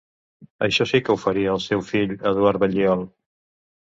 [0.67, 3.07] Això sí que ho faria el seu fill Eduard Balliol.